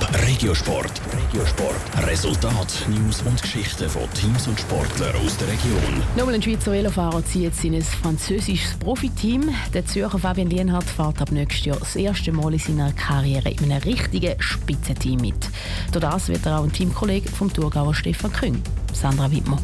[0.00, 1.00] Top Regiosport.
[1.12, 2.06] Regiosport.
[2.06, 6.02] Resultat, News und Geschichten von Teams und Sportlern aus der Region.
[6.16, 9.50] Nochmal ein Schweizer Velofahrer zieht jetzt in ein französisches Profiteam.
[9.74, 13.72] Der Zürcher Fabian Lienhardt fährt ab nächstes Jahr das erste Mal in seiner Karriere in
[13.72, 15.48] einem richtigen Spitzenteam mit.
[15.92, 18.62] Durch das wird er auch ein Teamkollege vom Thurgauer Stefan Küng.
[18.92, 19.58] Sandra Wittmer.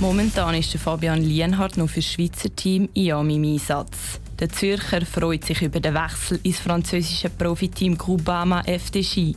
[0.00, 4.20] Momentan ist der Fabian Lienhardt noch für das Schweizer Team IAMI im Einsatz.
[4.38, 9.34] Der Zürcher freut sich über den Wechsel ins französische Profiteam Groupama FDJ.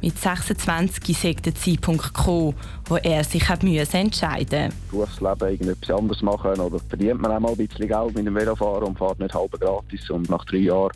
[0.00, 2.54] Mit 26 sei der Zeitpunkt gekommen,
[2.86, 4.68] wo er sich entscheiden musste.
[4.90, 8.84] Berufsleben irgendetwas anderes machen oder verdient man auch mal ein bisschen Geld mit dem Velofahren
[8.84, 10.10] und fährt nicht halb gratis.
[10.10, 10.92] Und nach drei Jahren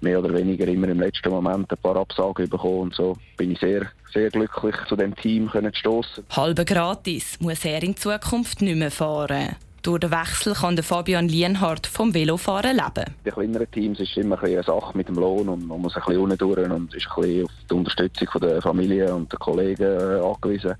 [0.00, 3.60] mehr oder weniger immer im letzten Moment ein paar Absagen bekommen und so bin ich
[3.60, 6.24] sehr, sehr glücklich, zu dem Team zu stoßen.
[6.30, 9.56] Halb gratis muss er in Zukunft nicht mehr fahren.
[9.82, 13.14] Durch den Wechsel kann der Fabian Lienhardt vom Velofahren leben.
[13.24, 16.02] Die kleineren Teams ist immer ein eine Sache mit dem Lohn und man muss ein
[16.06, 20.20] bisschen unten und ist ein bisschen auf die Unterstützung der Familie und der Kollegen äh,
[20.20, 20.74] angewiesen.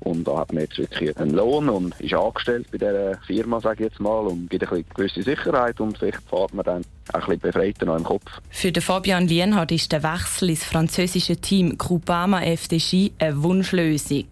[0.00, 3.84] Und da hat man jetzt wirklich einen Lohn und ist angestellt bei dieser Firma, sage
[3.84, 7.40] ich jetzt mal, und gibt eine gewisse Sicherheit und vielleicht fährt man dann ein bisschen
[7.40, 8.30] befreiter noch im Kopf.
[8.50, 14.26] Für den Fabian Lienhardt ist der Wechsel ins französische Team Groupama FDJ eine Wunschlösung.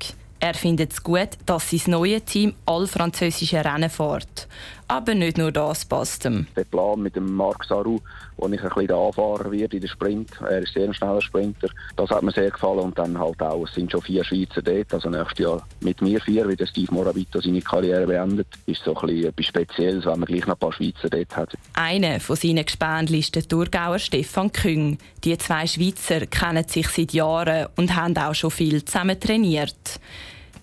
[0.44, 4.46] Er findet es gut, dass sein neues Team all französische Rennen fährt.
[4.88, 6.46] Aber nicht nur das passt ihm.
[6.54, 7.98] Der Plan mit dem Marc Saru,
[8.36, 11.68] wo ich ein bisschen anfahren werde in der Sprint, er ist sehr ein schneller Sprinter,
[11.96, 14.92] das hat mir sehr gefallen und dann halt auch, es sind schon vier Schweizer dort,
[14.92, 18.94] also nächstes Jahr mit mir vier, wie der Steve Moravito seine Karriere beendet, ist so
[18.94, 21.56] ein bisschen etwas Spezielles, wenn man gleich noch ein paar Schweizer dort hat.
[21.72, 24.98] Einer von seinen Gespänchen ist der Thurgauer Stefan Küng.
[25.24, 29.98] Die zwei Schweizer kennen sich seit Jahren und haben auch schon viel zusammen trainiert.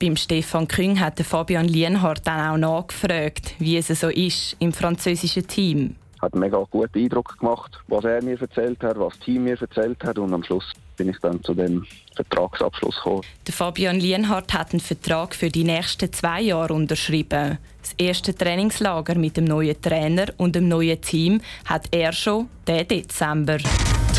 [0.01, 5.45] Beim Stefan Küng hat Fabian Lienhardt dann auch nachgefragt, wie es so ist im französischen
[5.45, 5.95] Team.
[6.19, 9.61] Hat einen mega guten Eindruck gemacht, was er mir erzählt hat, was das Team mir
[9.61, 11.85] erzählt hat und am Schluss bin ich dann zu dem
[12.15, 13.21] Vertragsabschluss gekommen.
[13.45, 17.59] Der Fabian Lienhardt hat einen Vertrag für die nächsten zwei Jahre unterschrieben.
[17.83, 22.87] Das erste Trainingslager mit dem neuen Trainer und dem neuen Team hat er schon den
[22.87, 23.59] Dezember.